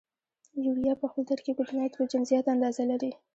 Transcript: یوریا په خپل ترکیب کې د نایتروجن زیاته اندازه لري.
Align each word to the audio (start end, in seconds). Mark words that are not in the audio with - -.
یوریا 0.65 0.93
په 1.01 1.05
خپل 1.09 1.23
ترکیب 1.31 1.57
کې 1.59 1.63
د 1.67 1.69
نایتروجن 1.77 2.23
زیاته 2.29 2.49
اندازه 2.55 2.83
لري. 2.91 3.11